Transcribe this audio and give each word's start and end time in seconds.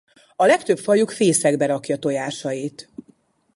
A 0.35 0.45
legtöbb 0.45 0.77
fajuk 0.77 1.11
fészekbe 1.11 1.65
rakja 1.65 1.97
tojásait. 1.97 2.89